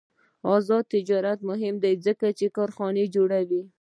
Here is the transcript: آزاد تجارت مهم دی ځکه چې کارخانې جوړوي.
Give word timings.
آزاد 0.55 0.83
تجارت 0.95 1.39
مهم 1.49 1.75
دی 1.83 1.93
ځکه 2.05 2.27
چې 2.37 2.53
کارخانې 2.57 3.05
جوړوي. 3.15 3.61